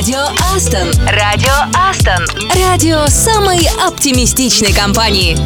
[0.00, 0.88] Радио Астон.
[1.08, 2.26] Радио Астон.
[2.64, 5.36] Радио самой оптимистичной компании.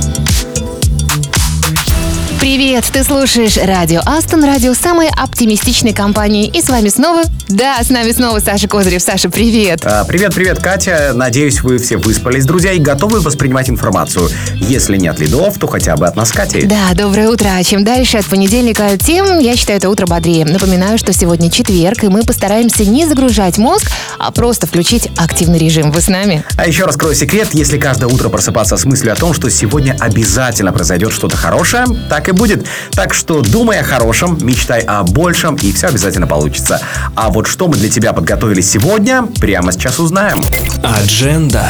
[2.39, 6.47] Привет, ты слушаешь радио Астон, радио самой оптимистичной компании.
[6.47, 9.03] И с вами снова, да, с нами снова Саша Козырев.
[9.03, 9.81] Саша, привет.
[9.85, 11.13] А, привет, привет, Катя.
[11.15, 14.31] Надеюсь, вы все выспались, друзья, и готовы воспринимать информацию.
[14.55, 16.63] Если не от лидов, то хотя бы от нас, Кати.
[16.63, 17.49] Да, доброе утро.
[17.65, 20.45] Чем дальше от понедельника, тем, я считаю, это утро бодрее.
[20.45, 25.91] Напоминаю, что сегодня четверг, и мы постараемся не загружать мозг, а просто включить активный режим.
[25.93, 26.45] Вы с нами?
[26.57, 30.73] А еще раскрою секрет, если каждое утро просыпаться с мыслью о том, что сегодня обязательно
[30.73, 32.67] произойдет что-то хорошее, так и будет.
[32.93, 36.81] Так что думай о хорошем, мечтай о большем, и все обязательно получится.
[37.15, 40.41] А вот что мы для тебя подготовили сегодня, прямо сейчас узнаем.
[40.85, 41.69] Адженда.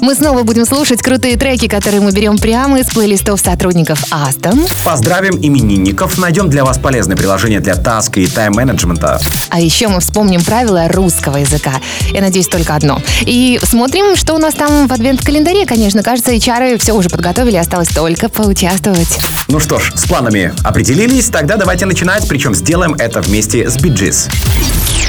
[0.00, 4.66] Мы снова будем слушать крутые треки, которые мы берем прямо из плейлистов сотрудников Астон.
[4.84, 9.20] Поздравим именинников, найдем для вас полезное приложение для таска и тайм-менеджмента.
[9.48, 11.72] А еще мы вспомним правила русского языка.
[12.12, 13.00] Я надеюсь, только одно.
[13.22, 15.64] И смотрим, что у нас там в адвент-календаре.
[15.64, 19.18] Конечно, кажется, HR все уже подготовили, осталось только поучаствовать.
[19.48, 24.28] Ну что ж, с планами определились, тогда давайте начинать, причем сделаем это вместе с Биджис.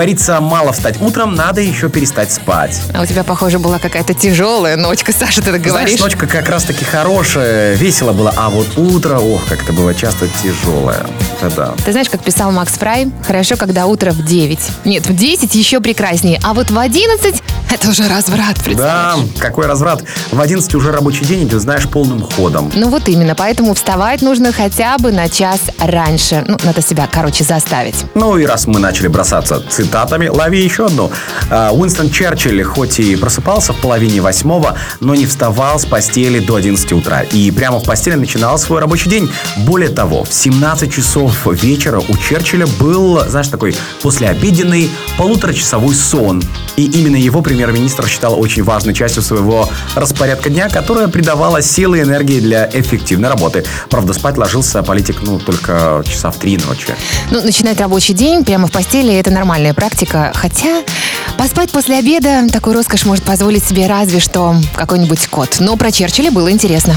[0.00, 2.80] Говорится, мало встать утром, надо еще перестать спать.
[2.94, 6.00] А у тебя, похоже, была какая-то тяжелая ночка, Саша, ты так Знаешь, говоришь.
[6.00, 10.26] ночка как раз таки хорошая, весело было, а вот утро, ох, как это было часто
[10.42, 11.04] тяжелое.
[11.42, 11.74] Это да.
[11.84, 14.58] Ты знаешь, как писал Макс Фрай, хорошо, когда утро в 9.
[14.86, 19.18] Нет, в 10 еще прекраснее, а вот в 11 это уже разврат, Да, представляешь?
[19.38, 20.02] какой разврат.
[20.30, 22.70] В 11 уже рабочий день, и ты знаешь полным ходом.
[22.74, 26.44] Ну вот именно, поэтому вставать нужно хотя бы на час раньше.
[26.46, 27.94] Ну, надо себя, короче, заставить.
[28.14, 31.10] Ну и раз мы начали бросаться цитатами, лови еще одну.
[31.50, 36.56] А, Уинстон Черчилль хоть и просыпался в половине восьмого, но не вставал с постели до
[36.56, 37.22] 11 утра.
[37.22, 39.30] И прямо в постели начинал свой рабочий день.
[39.58, 46.42] Более того, в 17 часов вечера у Черчилля был, знаешь, такой послеобеденный полуторачасовой сон.
[46.76, 52.02] И именно его премьер-министр считал очень важной частью своего распорядка дня, которая придавала силы и
[52.02, 53.66] энергии для эффективной работы.
[53.90, 56.94] Правда, спать ложился политик, ну, только часа в три ночи.
[57.30, 60.32] Ну, начинать рабочий день прямо в постели– это нормальная практика.
[60.34, 60.82] Хотя
[61.36, 65.56] поспать после обеда такой роскошь может позволить себе разве что какой-нибудь кот.
[65.60, 66.94] Но про Черчилля было интересно.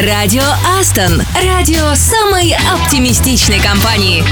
[0.00, 0.44] Радио
[0.78, 1.20] Астон.
[1.44, 4.22] Радио самой оптимистичной компании.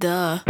[0.00, 0.40] Duh.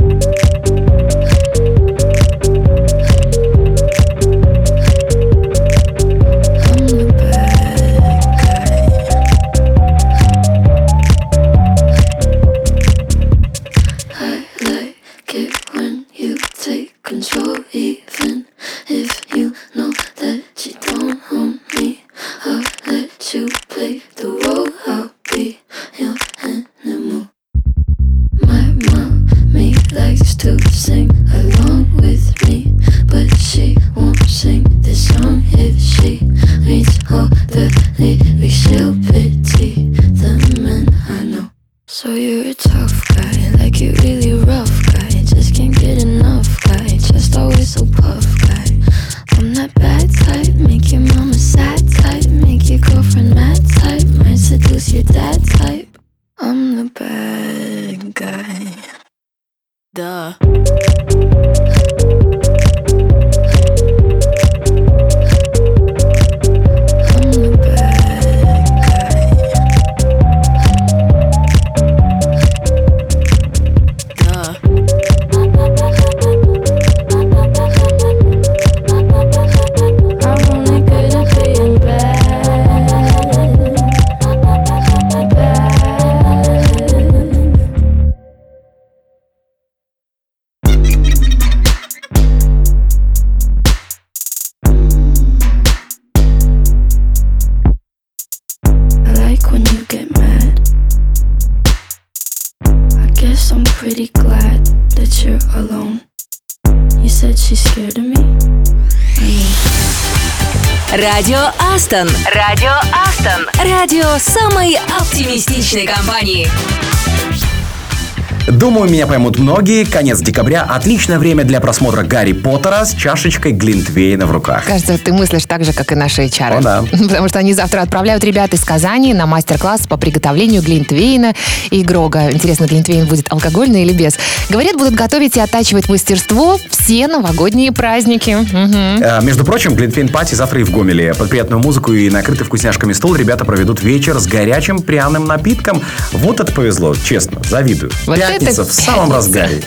[118.50, 119.84] Думаю, меня поймут многие.
[119.84, 124.64] Конец декабря– отличное время для просмотра Гарри Поттера с чашечкой Глинтвейна в руках.
[124.66, 126.58] Кажется, ты мыслишь так же, как и наши HR.
[126.58, 126.84] О, да.
[126.90, 131.34] Потому что они завтра отправляют ребят из Казани на мастер-класс по приготовлению глинтвейна
[131.70, 132.30] и грога.
[132.30, 134.18] Интересно, глинтвейн будет алкогольный или без?
[134.48, 138.30] Говорят, будут готовить и оттачивать мастерство все новогодние праздники.
[138.30, 139.02] Мгм.
[139.02, 141.14] Э, Между прочим, Глинтвейн Пати завтра и в Гомеле.
[141.14, 145.82] Под приятную музыку и накрытый вкусняшками стол ребята проведут вечер с горячим пряным напитком.
[146.12, 147.92] Вот это повезло, честно, завидую.
[148.06, 149.62] Вот Пять Пятница в самом разгаре.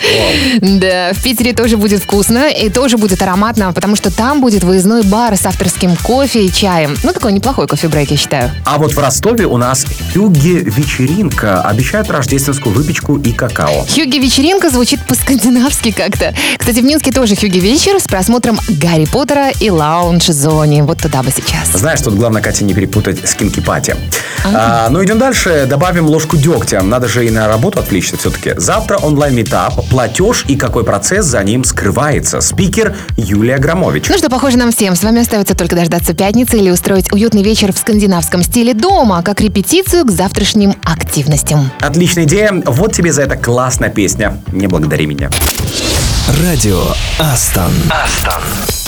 [0.62, 0.80] Вау.
[0.80, 5.04] Да, в Питере тоже будет вкусно и тоже будет ароматно, потому что там будет выездной
[5.04, 6.98] бар с авторским кофе и чаем.
[7.04, 8.52] Ну, такой неплохой кофе-брейк, я считаю.
[8.66, 11.62] А вот в Ростове у нас Хюгге-вечеринка.
[11.62, 13.86] Обещают рождественскую выпечку и какао.
[13.86, 16.34] Хюги-вечеринка звучит по-скандинавски как-то.
[16.58, 20.84] Кстати, в Минске тоже хюги-вечер с просмотром Гарри Поттера и лаунж-зоне.
[20.84, 21.70] Вот туда бы сейчас.
[21.74, 23.96] Знаешь, тут главное, Катя, не перепутать с кинки-пати.
[24.46, 25.66] А, ну, идем дальше.
[25.68, 26.82] Добавим ложку дегтя.
[26.82, 28.54] Надо же и на работу отвлечься все-таки.
[28.64, 32.40] Завтра онлайн-метап, платеж и какой процесс за ним скрывается.
[32.40, 34.08] Спикер Юлия Громович.
[34.08, 34.96] Ну что, похоже нам всем.
[34.96, 39.42] С вами остается только дождаться пятницы или устроить уютный вечер в скандинавском стиле дома, как
[39.42, 41.72] репетицию к завтрашним активностям.
[41.82, 42.64] Отличная идея.
[42.66, 44.42] Вот тебе за это классная песня.
[44.54, 45.30] Не благодари меня.
[46.42, 46.86] Радио
[47.20, 47.74] Астон.
[47.90, 48.83] Needless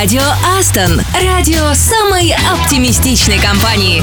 [0.00, 0.22] Радио
[0.58, 1.02] Aston.
[1.22, 4.02] Радио самой оптимистичной компании.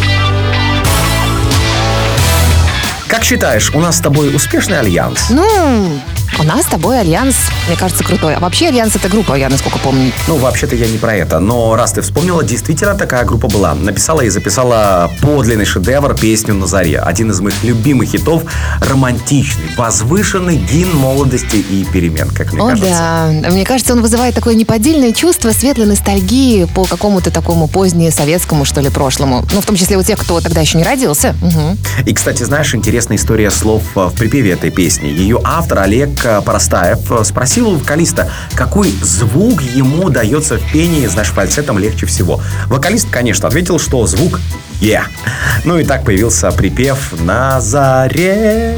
[3.07, 5.31] Как считаешь, у нас с тобой успешный альянс?
[5.31, 5.99] Ну,
[6.39, 7.35] у нас с тобой альянс,
[7.67, 8.35] мне кажется, крутой.
[8.35, 10.11] А вообще альянс это группа, я насколько помню.
[10.27, 11.39] Ну, вообще-то я не про это.
[11.39, 13.73] Но раз ты вспомнила, действительно такая группа была.
[13.73, 16.99] Написала и записала подлинный шедевр песню «На заре».
[16.99, 18.43] Один из моих любимых хитов.
[18.81, 22.89] Романтичный, возвышенный гимн молодости и перемен, как мне О, кажется.
[22.89, 23.49] да.
[23.49, 28.81] Мне кажется, он вызывает такое неподдельное чувство светлой ностальгии по какому-то такому позднему советскому, что
[28.81, 29.45] ли, прошлому.
[29.51, 31.35] Ну, в том числе у тех, кто тогда еще не родился.
[31.41, 31.77] Мгм.
[32.05, 35.07] И, кстати, знаешь, интересная история слов э, в припеве этой песни.
[35.07, 41.29] Ее автор Олег э, Поростаев э, спросил вокалиста, какой звук ему дается в пении, знаешь,
[41.29, 42.41] фальцетом легче всего.
[42.67, 44.39] Вокалист, конечно, ответил, что звук
[44.79, 45.03] «е».
[45.63, 48.75] Ну и так появился припев «На заре».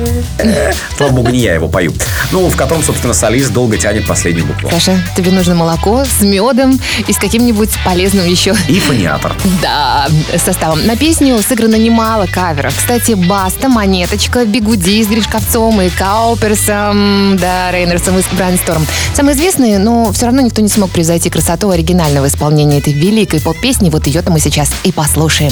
[0.97, 1.93] Слава богу, не я его пою.
[2.31, 4.69] Ну, в котором, собственно, солист долго тянет последнюю букву.
[4.69, 9.33] Саша, тебе нужно молоко с медом и с каким-нибудь полезным еще И фониатор.
[9.61, 10.85] Да, составом.
[10.85, 12.75] На песню сыграно немало каверов.
[12.77, 18.85] Кстати, Баста, Монеточка, Бигуди с Гришковцом и Кауперсом, да, Рейнерсом и Брайнсторм.
[19.15, 23.89] Самые известные, но все равно никто не смог превзойти красоту оригинального исполнения этой великой поп-песни.
[23.89, 25.51] Вот ее-то мы сейчас и послушаем.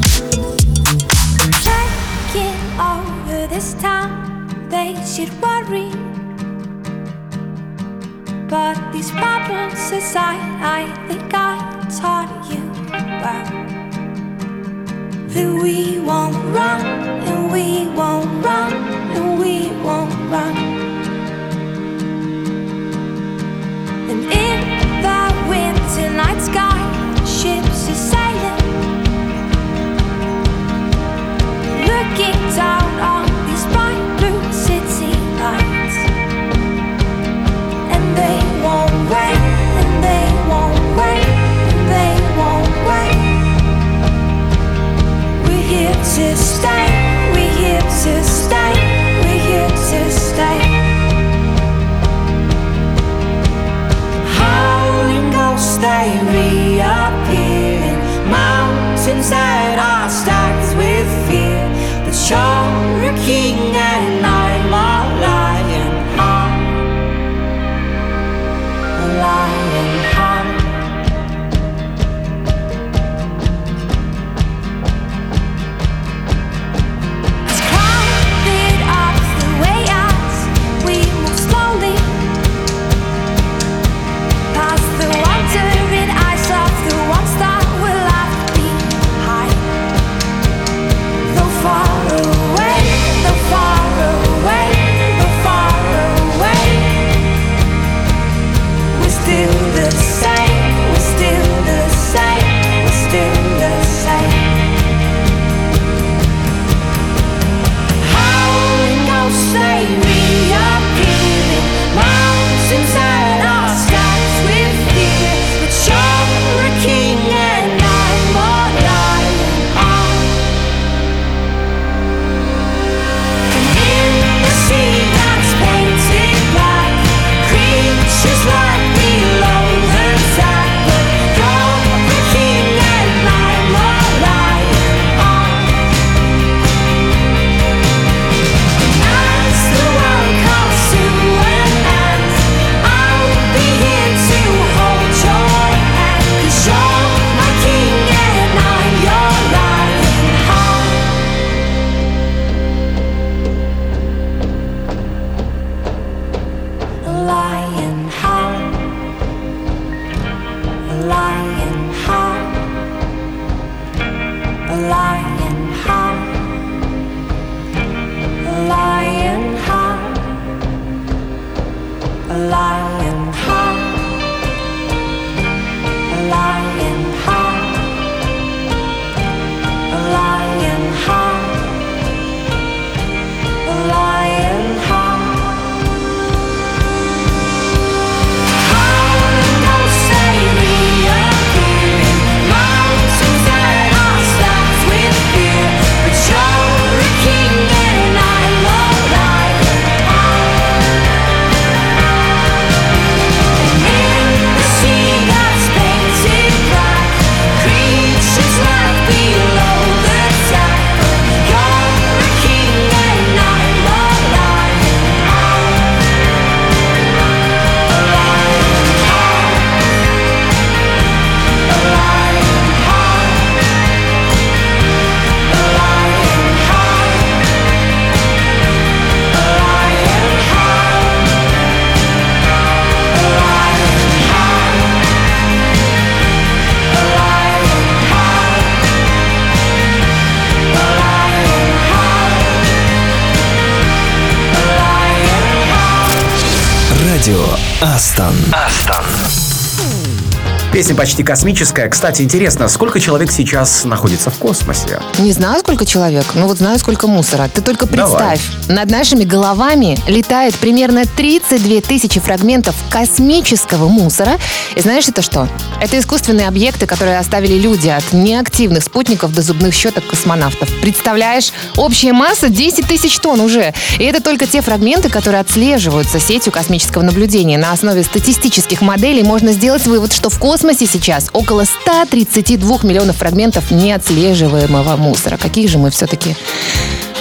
[250.91, 251.87] вовсе почти космическая.
[251.89, 254.99] Кстати, интересно, сколько человек сейчас находится в космосе?
[255.19, 257.49] Не знаю, сколько человек, но вот знаю, сколько мусора.
[257.53, 258.75] Ты только представь, Давай.
[258.79, 264.37] над нашими головами летает примерно 32 тысячи фрагментов космического мусора.
[264.75, 265.47] И знаешь это что?
[265.81, 270.69] Это искусственные объекты, которые оставили люди от неактивных спутников до зубных щеток космонавтов.
[270.79, 273.73] Представляешь, общая масса 10 тысяч тонн уже.
[273.97, 277.57] И это только те фрагменты, которые отслеживаются сетью космического наблюдения.
[277.57, 283.71] На основе статистических моделей можно сделать вывод, что в космосе сейчас около 132 миллионов фрагментов
[283.71, 285.37] неотслеживаемого мусора.
[285.37, 286.35] Какие же мы все-таки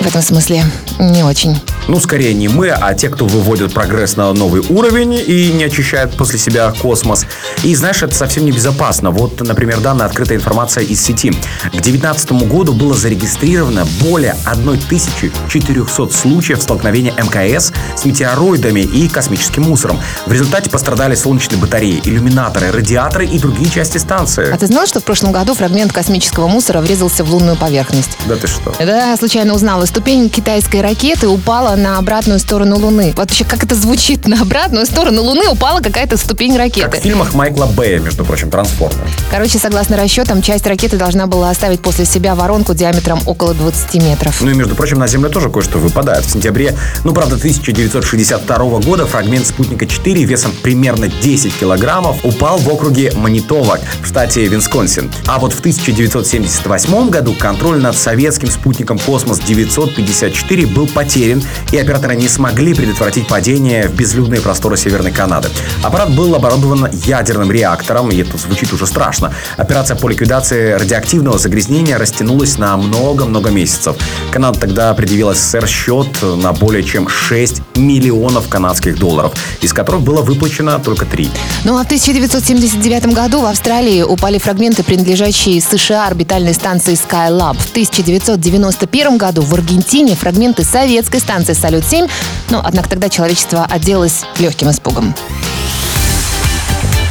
[0.01, 0.65] в этом смысле
[0.99, 1.57] не очень
[1.91, 6.17] ну, скорее не мы, а те, кто выводит прогресс на новый уровень и не очищает
[6.17, 7.27] после себя космос.
[7.65, 9.11] И знаешь, это совсем не безопасно.
[9.11, 11.33] Вот, например, данная открытая информация из сети.
[11.33, 19.99] К 2019 году было зарегистрировано более 1400 случаев столкновения МКС с метеороидами и космическим мусором.
[20.27, 24.49] В результате пострадали солнечные батареи, иллюминаторы, радиаторы и другие части станции.
[24.49, 28.17] А ты знал, что в прошлом году фрагмент космического мусора врезался в лунную поверхность?
[28.29, 28.73] Да ты что?
[28.79, 29.87] Да, случайно узнала.
[29.87, 33.15] Ступень китайской ракеты упала на обратную сторону Луны.
[33.17, 34.27] Вот вообще, как это звучит?
[34.27, 36.99] На обратную сторону Луны упала какая-то ступень Как ракеты.
[36.99, 38.99] в фильмах Майкла Бэя, между прочим, «Трансформер».
[39.31, 44.41] Короче, согласно расчетам, часть ракеты должна была оставить после себя воронку диаметром около 20 метров.
[44.41, 46.25] Ну и, между прочим, на Землю тоже кое-что выпадает.
[46.25, 52.69] В сентябре, ну, правда, 1962 года фрагмент спутника 4 весом примерно 10 килограммов упал в
[52.69, 55.11] округе Манитовак в штате Висконсин.
[55.27, 62.29] А вот в 1978 году контроль над советским спутником «Космос-954» был потерян, и операторы не
[62.29, 65.49] смогли предотвратить падение в безлюдные просторы Северной Канады.
[65.83, 69.33] Аппарат был оборудован ядерным реактором, и это звучит уже страшно.
[69.57, 73.97] Операция по ликвидации радиоактивного загрязнения растянулась на много-много месяцев.
[74.31, 80.23] Канада тогда предъявила СССР счет на более чем 6 миллионов канадских долларов, из которых было
[80.23, 81.31] выплачено только 3.
[81.65, 87.57] Ну а в 1979 году в Австралии упали фрагменты, принадлежащие США орбитальной станции Skylab.
[87.59, 92.11] В 1991 году в Аргентине фрагменты советской станции Салют-7,
[92.51, 95.15] но однако тогда человечество отделалось легким испугом.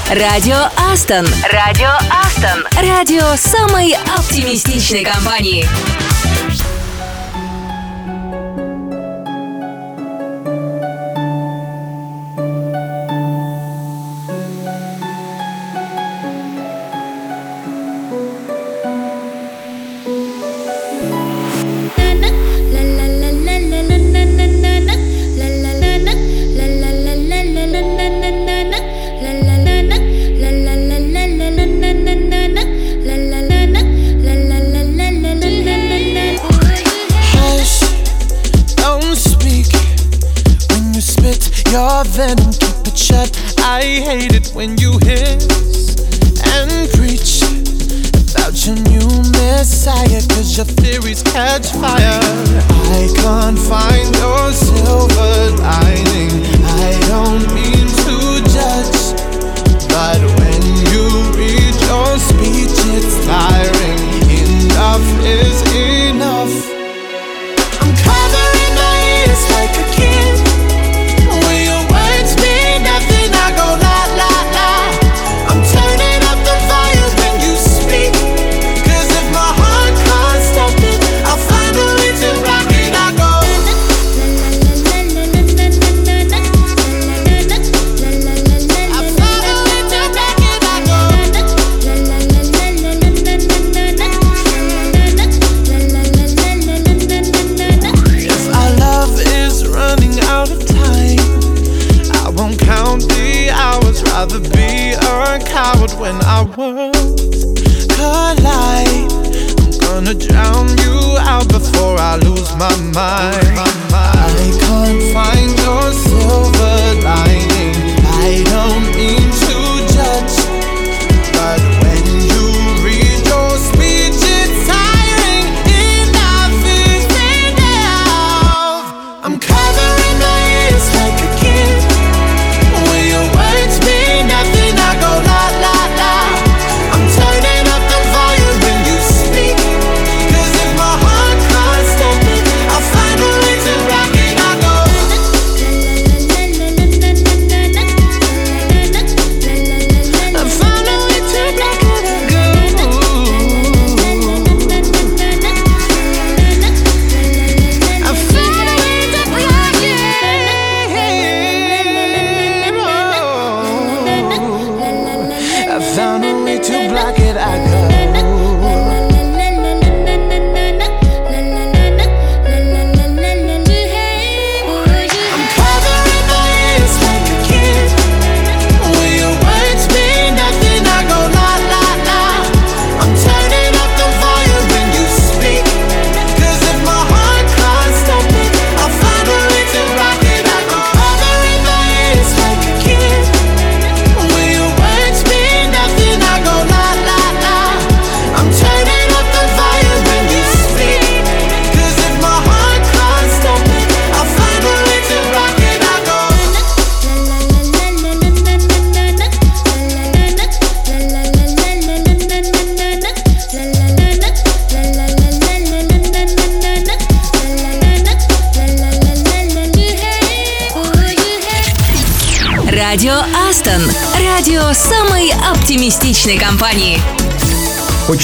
[0.10, 0.58] Радио
[0.91, 1.28] Астон.
[1.52, 2.65] Радио Астон.
[2.82, 5.67] Радио самой оптимистичной компании.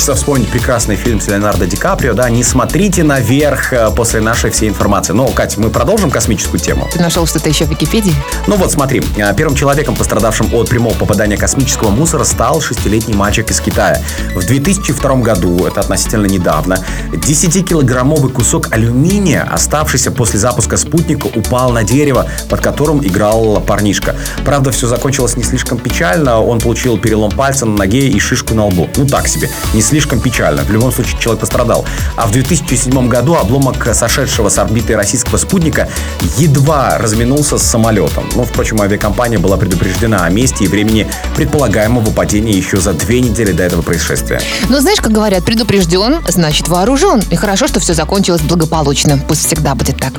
[0.05, 4.51] Хочется вспомнить прекрасный фильм с Леонардо Ди Каприо, да, «Не смотрите наверх» э, после нашей
[4.51, 5.13] всей информации.
[5.13, 6.87] Ну, Катя, мы продолжим космическую тему?
[6.93, 8.13] Ты нашел что-то еще в Википедии?
[8.45, 13.49] Ну вот смотри, э, первым человеком, пострадавшим от прямого попадания космического мусора, стал шестилетний мальчик
[13.49, 13.99] из Китая.
[14.35, 16.77] В 2002 году, это относительно недавно,
[17.11, 24.15] 10-килограммовый кусок алюминия, оставшийся после запуска спутника, упал на дерево, под которым играл парнишка.
[24.45, 28.67] Правда, все закончилось не слишком печально, он получил перелом пальца на ноге и шишку на
[28.67, 28.87] лбу.
[28.97, 30.63] Ну так себе, не слишком печально.
[30.63, 31.85] В любом случае человек пострадал.
[32.15, 35.89] А в 2007 году обломок сошедшего с орбиты российского спутника
[36.37, 38.25] едва разминулся с самолетом.
[38.35, 43.51] Но, впрочем, авиакомпания была предупреждена о месте и времени предполагаемого падения еще за две недели
[43.51, 44.41] до этого происшествия.
[44.69, 47.23] Ну, знаешь, как говорят, предупрежден, значит вооружен.
[47.29, 49.19] И хорошо, что все закончилось благополучно.
[49.27, 50.13] Пусть всегда будет так.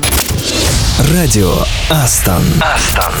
[1.13, 1.53] Радио
[1.89, 2.43] Астон.
[2.61, 3.13] Астон.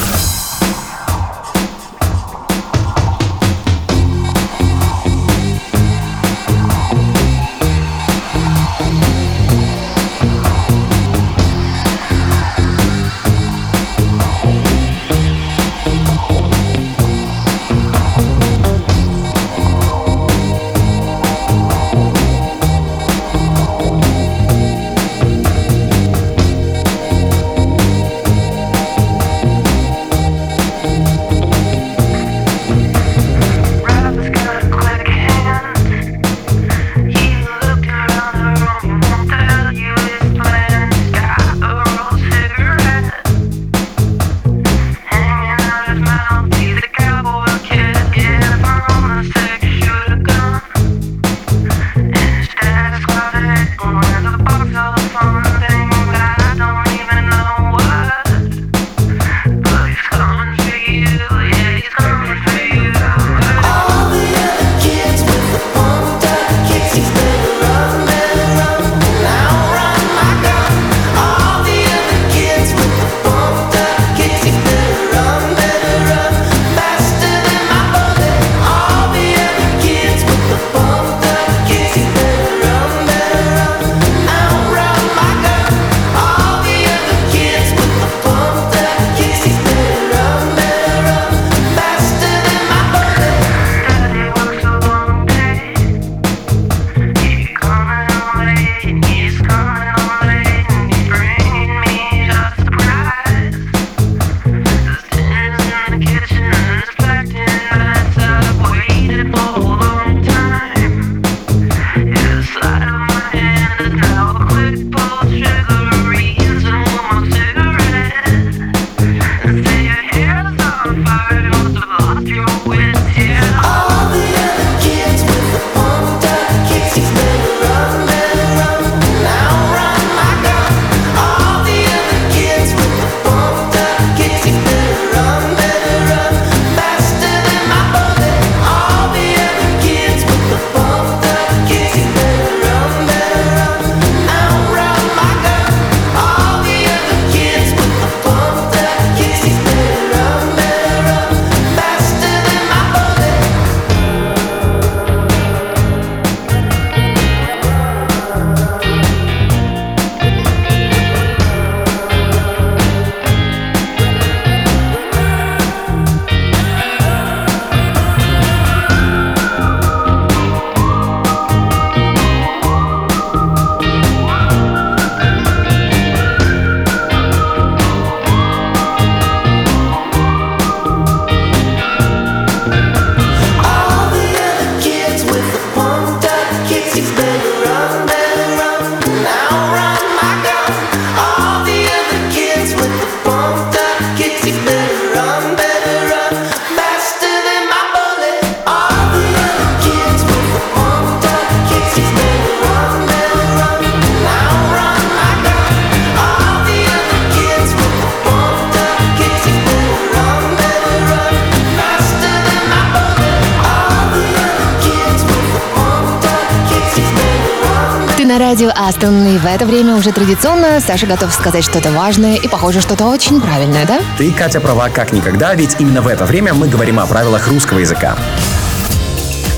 [218.27, 219.25] На радио Астон.
[219.25, 223.39] И в это время уже традиционно Саша готов сказать что-то важное и, похоже, что-то очень
[223.39, 224.01] правильное, да?
[224.17, 227.79] Ты, Катя, права как никогда, ведь именно в это время мы говорим о правилах русского
[227.79, 228.17] языка.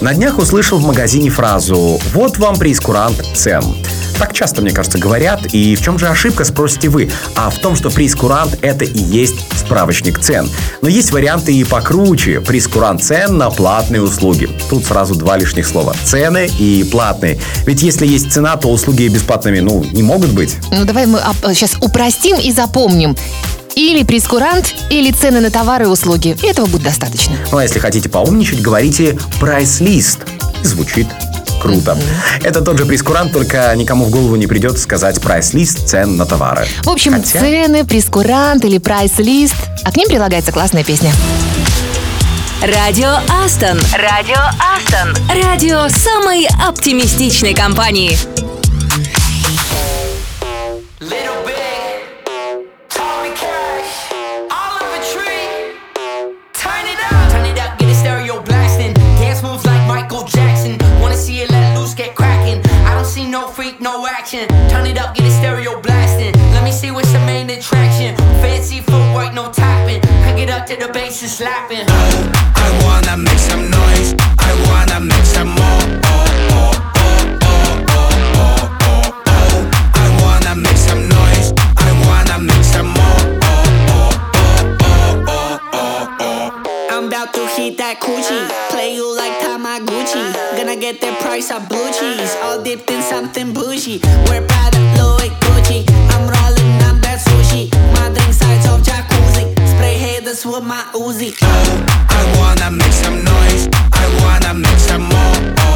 [0.02, 3.64] На днях услышал в магазине фразу «Вот вам прескурант цен».
[4.20, 5.46] Так часто, мне кажется, говорят.
[5.54, 7.10] И в чем же ошибка, спросите вы?
[7.36, 10.50] А в том, что прейскурант это и есть справочник цен.
[10.82, 12.42] Но есть варианты и покруче.
[12.42, 14.50] Прейскурант цен на платные услуги.
[14.70, 15.96] Тут сразу два лишних слова.
[16.04, 17.40] Цены и платные.
[17.66, 20.58] Ведь если есть цена, то услуги бесплатными, ну, не могут быть.
[20.70, 21.20] Ну, давай мы
[21.54, 23.16] сейчас упростим и запомним.
[23.76, 26.36] Или прескурант, или цены на товары и услуги.
[26.44, 27.36] Этого будет достаточно.
[27.54, 30.20] Ну, а если хотите поумничать, говорите прайс-лист.
[30.62, 31.08] Звучит
[31.60, 31.98] круто.
[32.44, 36.66] Это тот же прескурант, только никому в голову не придет сказать прайс-лист цен на товары.
[36.84, 39.56] В общем, Хотя- цены, прескурант или прайс-лист.
[39.84, 41.12] А к ним прилагается классная песня.
[42.62, 43.80] Радио Астон.
[43.94, 44.36] Радио
[44.76, 45.16] Астон.
[45.42, 48.18] Радио самой оптимистичной компании.
[63.30, 64.48] I no freak, no action.
[64.70, 66.34] Turn it up, get the stereo blasting.
[66.52, 68.16] Let me see what's the main attraction.
[68.42, 70.02] Fancy footwork, no tapping.
[70.26, 71.86] Pick it up to the bass and slapping.
[71.88, 74.16] I wanna make some noise.
[74.40, 75.82] I wanna make some more.
[76.10, 79.70] Oh, oh, oh, oh, oh, oh, oh, oh.
[79.94, 81.54] I wanna make some noise.
[81.78, 83.22] I wanna make some more.
[83.46, 83.62] Oh,
[83.94, 86.88] oh, oh, oh, oh, oh, oh.
[86.90, 88.50] I'm about to hit that coochie.
[88.72, 89.40] Play you like
[90.20, 90.58] Tamaguchi.
[90.58, 92.36] Gonna get the price of blue cheese.
[92.42, 94.00] All dipped in something bougie.
[94.28, 95.86] We're Prada, Louis, Gucci.
[96.12, 97.72] I'm rolling up that sushi.
[97.94, 99.46] My drink size of jacuzzi.
[99.72, 101.36] Spray haters with my Uzi.
[101.42, 103.68] Oh, I wanna make some noise.
[103.94, 105.69] I wanna make some more.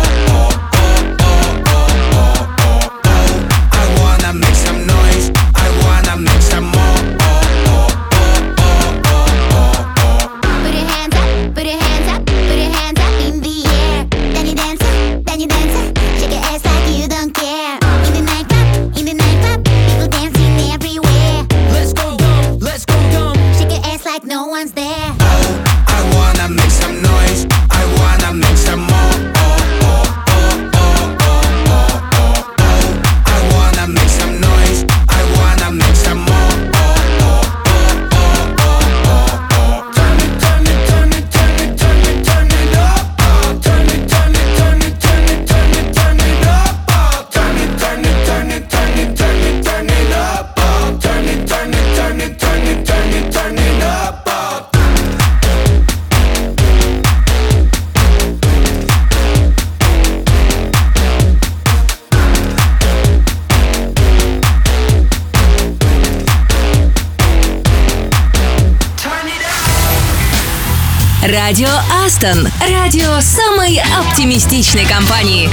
[72.24, 72.48] Астон.
[72.70, 75.50] Радио самой оптимистичной компании.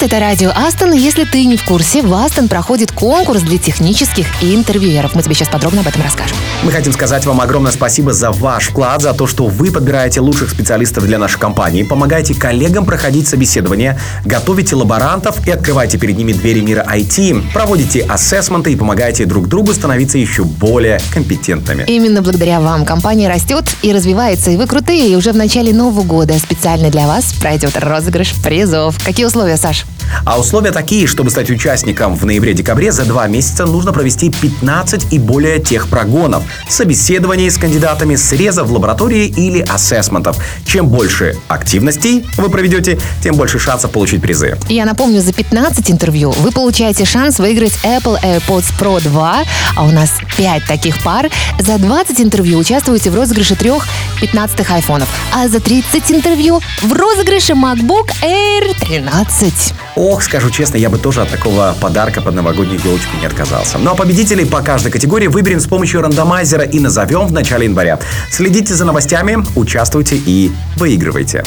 [0.00, 0.92] Привет, это радио Астон.
[0.92, 5.14] Если ты не в курсе, в Астон проходит конкурс для технических интервьюеров.
[5.14, 6.38] Мы тебе сейчас подробно об этом расскажем.
[6.62, 10.48] Мы хотим сказать вам огромное спасибо за ваш вклад, за то, что вы подбираете лучших
[10.48, 16.60] специалистов для нашей компании, помогаете коллегам проходить собеседования, готовите лаборантов и открываете перед ними двери
[16.60, 21.84] мира IT, проводите ассессменты и помогаете друг другу становиться еще более компетентными.
[21.86, 25.12] Именно благодаря вам компания растет и развивается, и вы крутые.
[25.12, 28.96] И уже в начале Нового года специально для вас пройдет розыгрыш призов.
[29.04, 29.84] Какие условия, Саш?
[30.24, 35.18] А условия такие, чтобы стать участником в ноябре-декабре за два месяца нужно провести 15 и
[35.18, 40.36] более техпрогонов, собеседований с кандидатами, срезов в лаборатории или ассессментов.
[40.64, 44.58] Чем больше активностей вы проведете, тем больше шансов получить призы.
[44.68, 49.44] Я напомню, за 15 интервью вы получаете шанс выиграть Apple AirPods Pro 2,
[49.76, 51.30] а у нас 5 таких пар.
[51.58, 53.86] За 20 интервью участвуете в розыгрыше трех
[54.20, 59.74] 15 айфонов, а за 30 интервью в розыгрыше MacBook Air 13.
[60.10, 63.78] Ох, скажу честно, я бы тоже от такого подарка под новогоднюю елочку не отказался.
[63.78, 68.00] Ну а победителей по каждой категории выберем с помощью рандомайзера и назовем в начале января.
[68.28, 71.44] Следите за новостями, участвуйте и выигрывайте.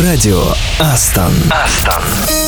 [0.00, 0.40] Радио
[0.78, 1.32] Астон.
[1.50, 2.47] Астон.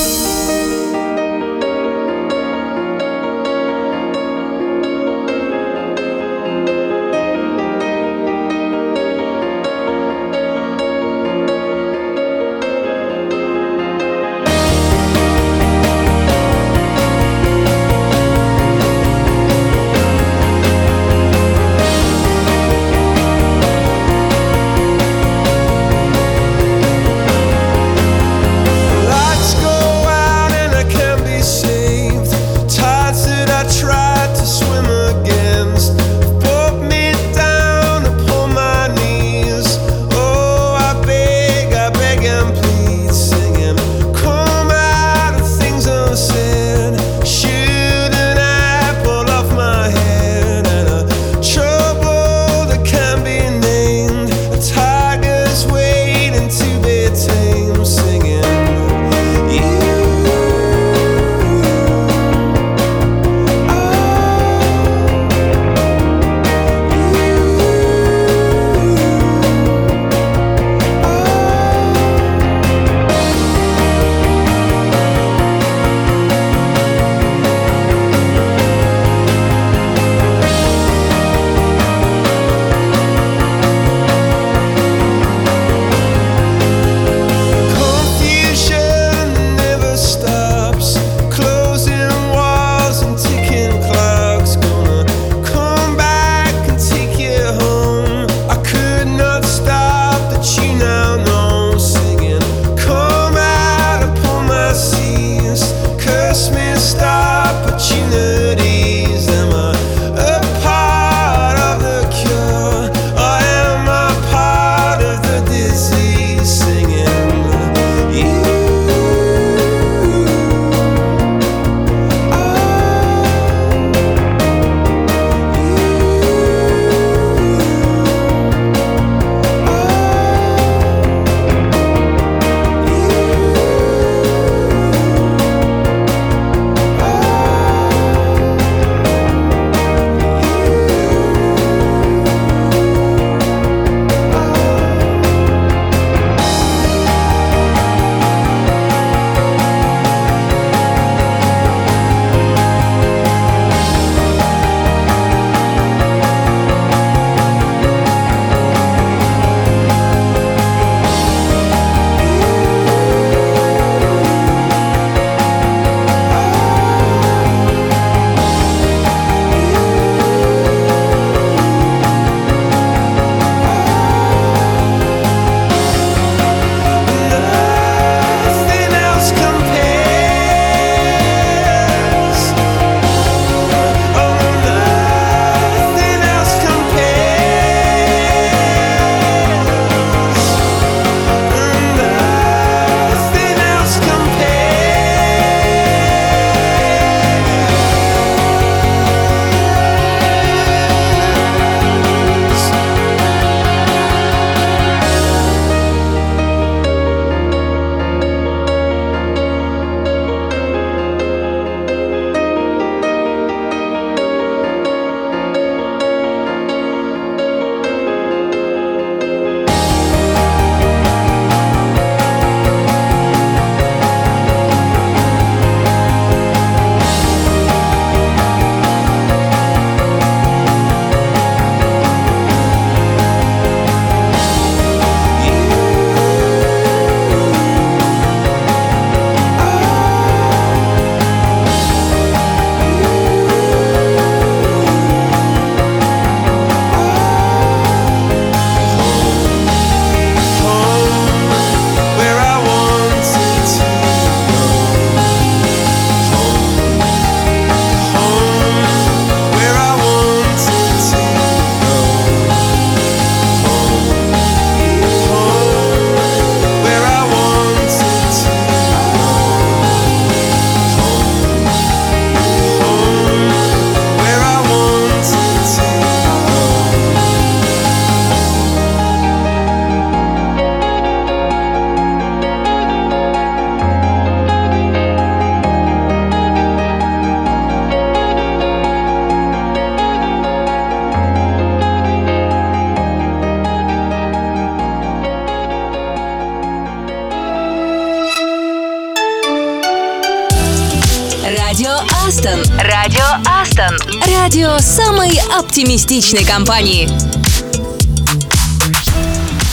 [305.70, 307.39] Оптимистичной компании.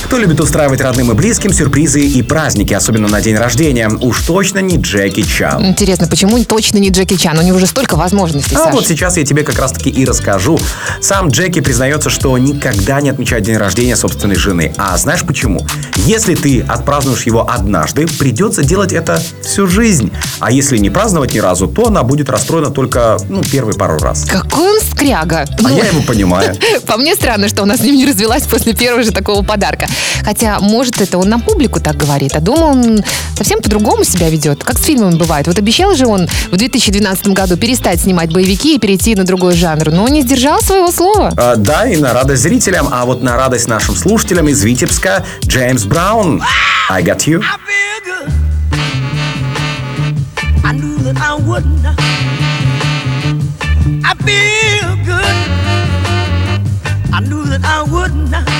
[0.07, 3.89] Кто любит устраивать родным и близким сюрпризы и праздники, особенно на день рождения?
[3.89, 5.65] Уж точно не Джеки Чан.
[5.65, 7.37] Интересно, почему точно не Джеки Чан?
[7.37, 8.73] У него уже столько возможностей, А Саш.
[8.73, 10.57] вот сейчас я тебе как раз-таки и расскажу.
[11.01, 14.73] Сам Джеки признается, что никогда не отмечает день рождения собственной жены.
[14.77, 15.67] А знаешь почему?
[16.05, 20.09] Если ты отпразднуешь его однажды, придется делать это всю жизнь.
[20.39, 24.23] А если не праздновать ни разу, то она будет расстроена только, ну, первые пару раз.
[24.23, 25.41] Какой он скряга.
[25.41, 26.55] А Ну, я его понимаю.
[26.87, 29.87] По мне странно, что она с ним не развелась после первого же такого подарка.
[30.23, 33.03] Хотя, может, это он на публику так говорит, а дома он
[33.35, 34.63] совсем по-другому себя ведет.
[34.63, 35.47] Как с фильмами бывает.
[35.47, 39.91] Вот обещал же он в 2012 году перестать снимать боевики и перейти на другой жанр,
[39.91, 41.31] но не сдержал своего слова.
[41.37, 45.83] А, да, и на радость зрителям, а вот на радость нашим слушателям из Витебска Джеймс
[45.83, 46.41] Браун.
[46.89, 47.41] I got you.
[50.63, 51.85] I knew that I wouldn't.
[54.03, 55.35] I feel good.
[57.13, 58.56] I knew that I wouldn't.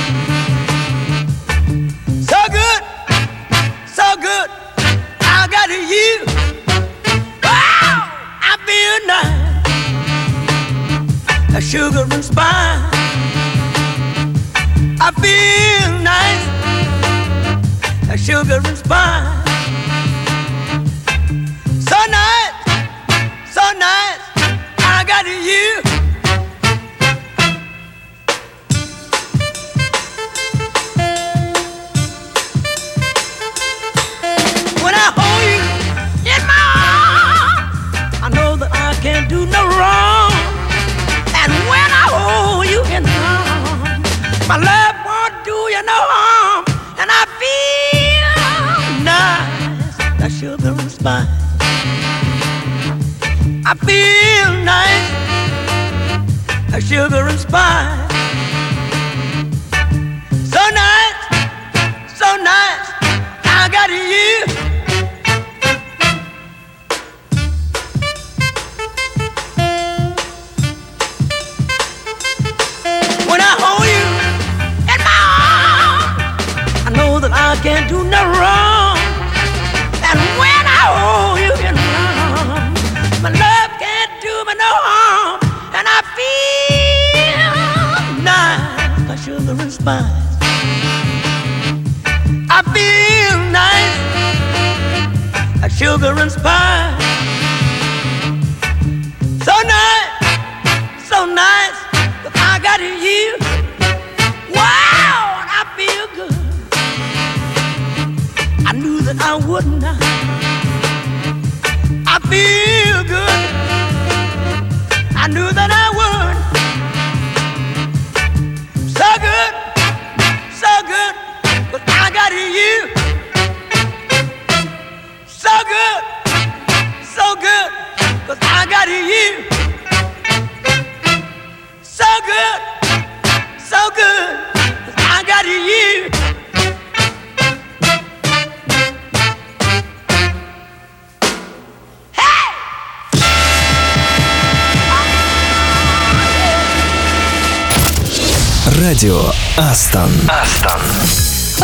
[4.22, 4.50] Good.
[5.22, 6.26] I got you.
[7.44, 8.10] Wow,
[8.42, 9.56] I feel nice.
[11.56, 12.86] A sugar and spice.
[15.00, 16.58] I feel nice
[18.10, 19.44] a sugar and spice.
[21.84, 22.54] So nice,
[23.52, 24.22] so nice,
[24.80, 25.97] I got you.
[44.48, 46.64] My love won't do you no harm.
[47.00, 48.32] And I feel
[49.04, 51.28] nice, that sugar and spice.
[53.66, 55.10] I feel nice,
[56.72, 58.08] that sugar and spice.
[60.54, 61.20] So nice,
[62.18, 62.88] so nice,
[63.44, 64.67] I got you.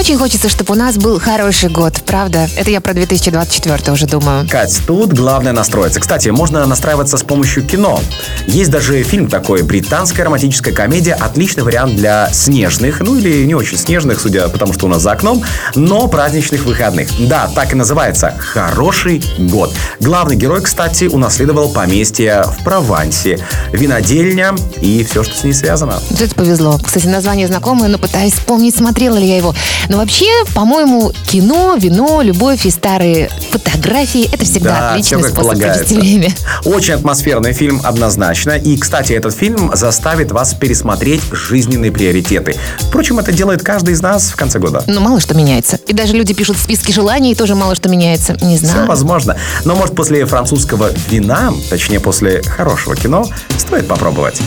[0.04, 2.50] Очень хочется, чтобы у нас был хороший год, правда?
[2.58, 4.46] Это я про 2024 уже думаю.
[4.50, 6.02] Кать, тут главное настроиться.
[6.02, 8.02] Кстати, можно настраиваться с помощью кино.
[8.46, 13.78] Есть даже фильм такой, британская романтическая комедия, отличный вариант для снежных, ну или не очень
[13.78, 15.42] снежных, судя по тому, что у нас за окном,
[15.74, 17.08] но праздничных выходных.
[17.30, 19.74] Да, так и называется «Хороший год».
[20.02, 23.40] Главный герой, кстати, унаследовал поместье в Провансе,
[23.72, 26.02] винодельня и все, что с ней связано.
[26.10, 26.78] Вот это повезло.
[26.84, 29.56] Кстати, название знакомое, но пытаюсь вспомнить, смотрела ли я его.
[29.94, 30.26] Но вообще,
[30.56, 36.32] по-моему, кино, вино, любовь и старые фотографии– это всегда Да, отличный как способ провести время.
[36.66, 38.54] Очень атмосферный фильм, однозначно.
[38.54, 42.56] И, кстати, этот фильм заставит вас пересмотреть жизненные приоритеты.
[42.80, 44.84] Впрочем, это делает каждый из нас в конце года.
[44.88, 45.78] Но мало что меняется.
[45.86, 48.36] И даже люди пишут списки желаний, и тоже мало что меняется.
[48.42, 48.88] Не Все знаю.
[48.88, 49.38] возможно.
[49.64, 53.28] Но, может, после французского вина, точнее, после хорошего кино,
[53.60, 54.42] стоит попробовать.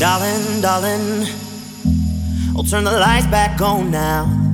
[0.00, 1.28] Darling, darling,
[2.56, 4.53] I'll turn the lights back on now.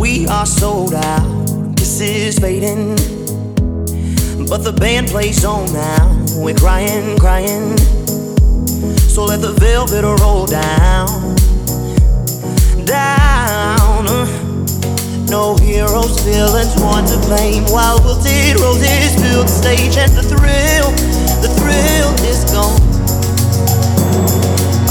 [0.00, 1.76] We are sold out.
[1.76, 2.96] This is fading,
[4.48, 6.24] but the band plays on now.
[6.36, 7.76] We're crying, crying.
[8.96, 11.36] So let the velvet roll down,
[12.86, 14.06] down.
[15.26, 17.64] No heroes, villains, one to blame.
[17.64, 20.90] While wilted roses fill the stage, and the thrill,
[21.44, 22.89] the thrill is gone.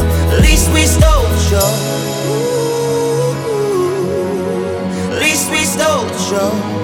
[0.00, 1.68] At least we stole the.
[5.12, 6.81] At least we stole show.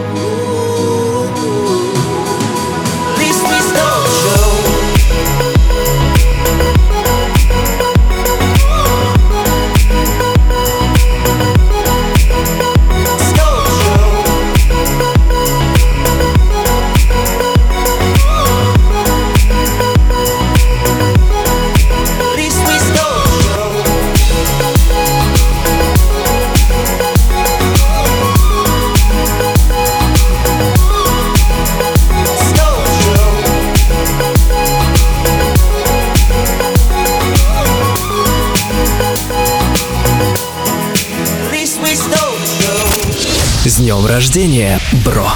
[43.88, 45.32] Днем рождения, бро!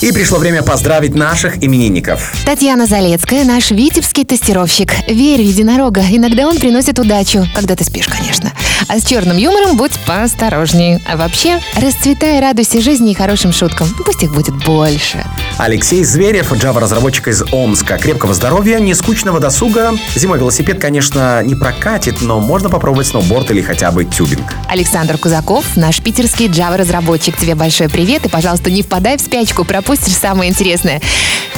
[0.00, 2.32] И пришло время поздравить наших именинников.
[2.46, 4.92] Татьяна Залецкая, наш витебский тестировщик.
[5.08, 6.04] Верю единорога.
[6.08, 7.44] Иногда он приносит удачу.
[7.52, 8.52] Когда ты спишь, конечно.
[8.86, 11.02] А с черным юмором будь поосторожней.
[11.04, 13.88] А вообще, расцветай, радуйся жизни и хорошим шуткам.
[14.06, 15.24] Пусть их будет больше.
[15.58, 17.98] Алексей Зверев, Java-разработчик из Омска.
[17.98, 19.94] Крепкого здоровья, не скучного досуга.
[20.14, 24.54] Зимой велосипед, конечно, не прокатит, но можно попробовать сноуборд или хотя бы тюбинг.
[24.68, 27.36] Александр Кузаков, наш питерский Java-разработчик.
[27.36, 31.00] Тебе большой привет и, пожалуйста, не впадай в спячку, пропустишь самое интересное.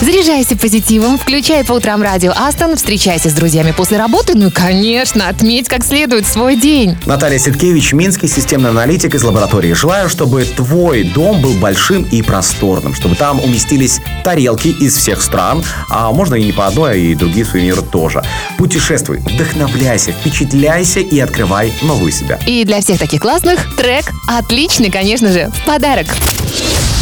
[0.00, 5.28] Заряжайся позитивом, включай по утрам радио Астон, встречайся с друзьями после работы, ну и, конечно,
[5.28, 6.96] отметь как следует свой день.
[7.06, 9.72] Наталья Ситкевич, Минский системный аналитик из лаборатории.
[9.72, 15.64] Желаю, чтобы твой дом был большим и просторным, чтобы там уместились тарелки из всех стран,
[15.90, 18.22] а можно и не по одной, а и другие сувениры тоже.
[18.58, 22.38] Путешествуй, вдохновляйся, впечатляйся и открывай новую себя.
[22.46, 26.06] И для всех таких классных трек отличный, конечно же, в подарок.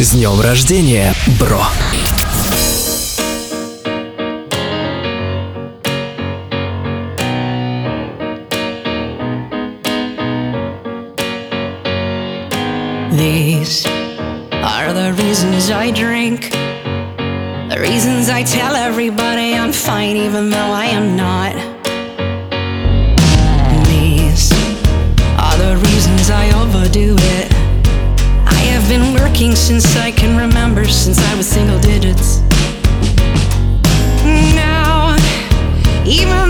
[0.00, 1.64] С днем рождения, бро!
[13.12, 13.86] These
[14.52, 16.50] are the reasons I drink.
[17.70, 21.54] The reasons I tell everybody I'm fine, even though I am not.
[23.86, 24.52] These
[25.38, 27.57] are the reasons I overdo it.
[28.89, 32.39] Been working since I can remember, since I was single digits.
[34.55, 35.15] Now,
[36.07, 36.48] even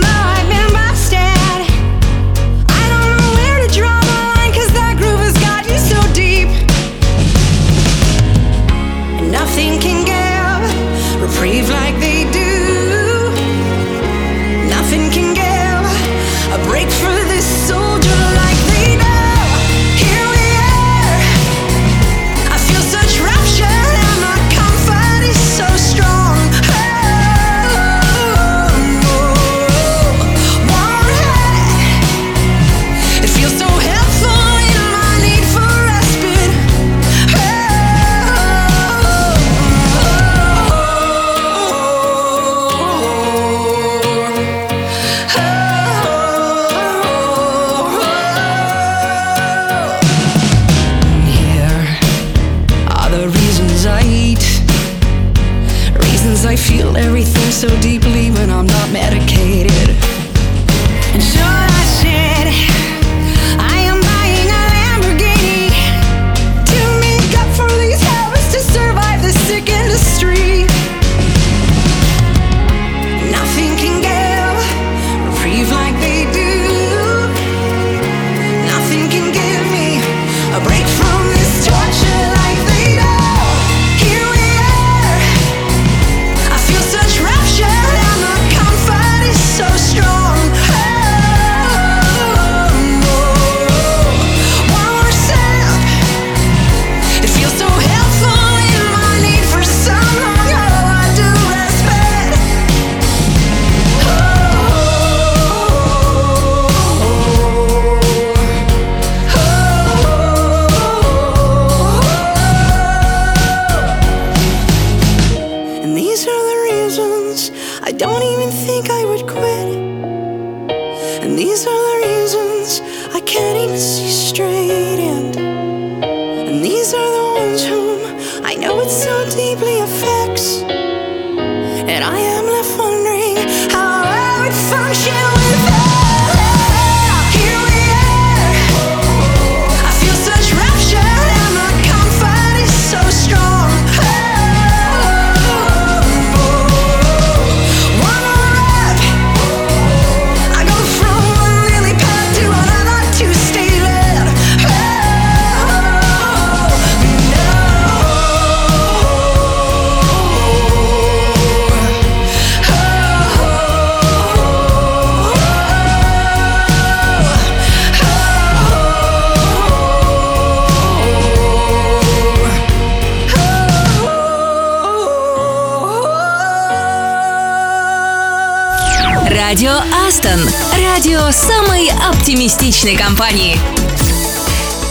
[180.30, 180.48] Астон.
[180.78, 183.58] Радио самой оптимистичной компании.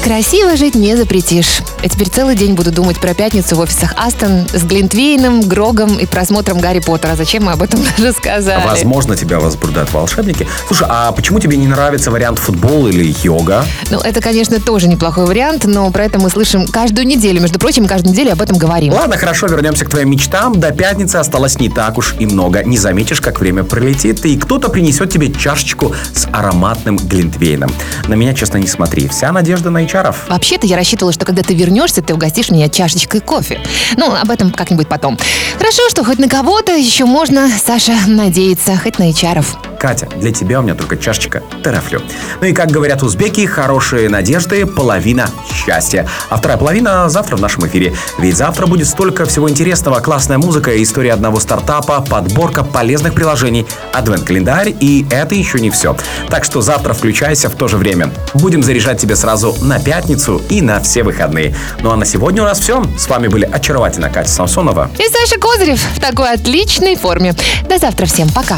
[0.03, 1.61] Красиво жить не запретишь.
[1.81, 6.05] Я теперь целый день буду думать про пятницу в офисах Астон с Глинтвейном, Грогом и
[6.05, 7.15] просмотром Гарри Поттера.
[7.15, 8.65] Зачем мы об этом даже сказали?
[8.65, 10.45] Возможно, тебя возбуждают волшебники.
[10.67, 13.63] Слушай, а почему тебе не нравится вариант футбол или йога?
[13.91, 17.39] Ну, это, конечно, тоже неплохой вариант, но про это мы слышим каждую неделю.
[17.39, 18.91] Между прочим, каждую неделю об этом говорим.
[18.91, 20.59] Ладно, хорошо, вернемся к твоим мечтам.
[20.59, 22.61] До пятницы осталось не так уж и много.
[22.61, 27.71] Не заметишь, как время пролетит, и кто-то принесет тебе чашечку с ароматным глинтвейном.
[28.09, 29.07] На меня, честно, не смотри.
[29.07, 30.13] Вся надежда на HR.
[30.27, 31.68] Вообще-то я рассчитывала, что когда ты вернешься,
[32.01, 33.61] ты угостишь меня чашечкой кофе.
[33.97, 35.17] Ну, об этом как-нибудь потом.
[35.57, 39.45] Хорошо, что хоть на кого-то еще можно, Саша, надеяться, хоть на HR.
[39.79, 42.01] Катя, для тебя у меня только чашечка терафлю.
[42.41, 46.07] Ну и как говорят узбеки, хорошие надежды– половина счастья.
[46.29, 47.93] А вторая половина завтра в нашем эфире.
[48.17, 49.99] Ведь завтра будет столько всего интересного.
[50.01, 55.95] Классная музыка, история одного стартапа, подборка полезных приложений, адвент-календарь и это еще не все.
[56.29, 58.11] Так что завтра включайся в то же время.
[58.33, 61.55] Будем заряжать тебя сразу на пятницу и на все выходные.
[61.81, 62.83] Ну а на сегодня у нас все.
[62.97, 64.91] С вами были очаровательная Катя Самсонова.
[64.97, 67.33] И Саша Козырев в такой отличной форме.
[67.67, 68.29] До завтра всем.
[68.29, 68.57] Пока.